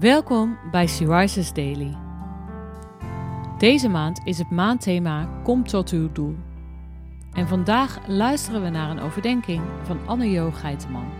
[0.00, 1.96] Welkom bij Syriza's Daily.
[3.58, 6.36] Deze maand is het maandthema Kom tot uw doel.
[7.32, 11.10] En vandaag luisteren we naar een overdenking van Anne-Jo Geiteman.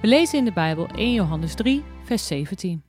[0.00, 2.82] We lezen in de Bijbel 1 Johannes 3, vers 17.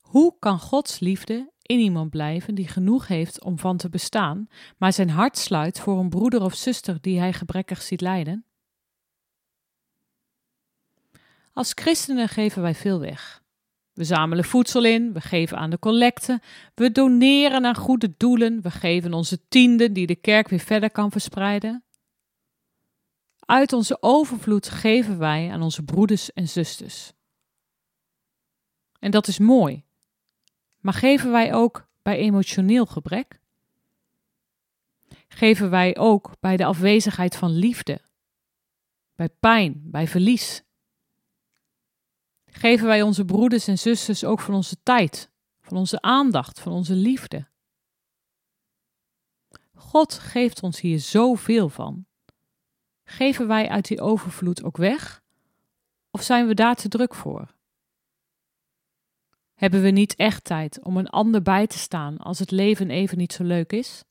[0.00, 4.48] Hoe kan Gods liefde in iemand blijven die genoeg heeft om van te bestaan,
[4.78, 8.44] maar zijn hart sluit voor een broeder of zuster die hij gebrekkig ziet lijden?
[11.56, 13.42] Als christenen geven wij veel weg.
[13.92, 16.40] We zamelen voedsel in, we geven aan de collecte,
[16.74, 21.10] we doneren aan goede doelen, we geven onze tienden die de kerk weer verder kan
[21.10, 21.84] verspreiden.
[23.38, 27.12] Uit onze overvloed geven wij aan onze broeders en zusters.
[28.98, 29.84] En dat is mooi.
[30.80, 33.40] Maar geven wij ook bij emotioneel gebrek?
[35.28, 38.00] Geven wij ook bij de afwezigheid van liefde?
[39.14, 40.64] Bij pijn, bij verlies?
[42.56, 46.94] Geven wij onze broeders en zusters ook van onze tijd, van onze aandacht, van onze
[46.94, 47.48] liefde.
[49.74, 52.06] God geeft ons hier zoveel van.
[53.04, 55.22] Geven wij uit die overvloed ook weg?
[56.10, 57.54] Of zijn we daar te druk voor?
[59.54, 63.18] Hebben we niet echt tijd om een ander bij te staan als het leven even
[63.18, 64.04] niet zo leuk is?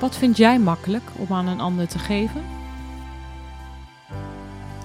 [0.00, 2.62] Wat vind jij makkelijk om aan een ander te geven?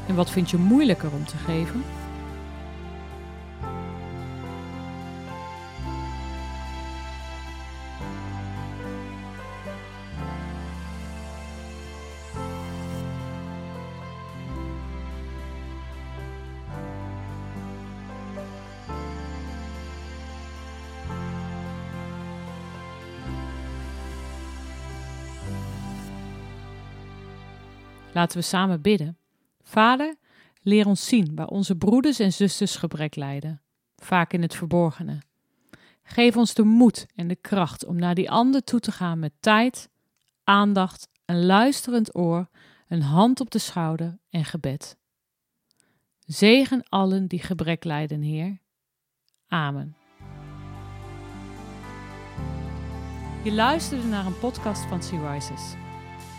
[0.09, 1.83] En wat vind je moeilijker om te geven?
[28.13, 29.17] Laten we samen bidden.
[29.69, 30.15] Vader,
[30.61, 33.61] leer ons zien waar onze broeders en zusters gebrek lijden,
[33.95, 35.21] vaak in het verborgene.
[36.03, 39.31] Geef ons de moed en de kracht om naar die ander toe te gaan met
[39.39, 39.89] tijd,
[40.43, 42.49] aandacht, een luisterend oor,
[42.87, 44.97] een hand op de schouder en gebed.
[46.19, 48.59] Zegen allen die gebrek lijden, Heer.
[49.47, 49.95] Amen.
[53.43, 55.88] Je luisterde naar een podcast van Sea Rises.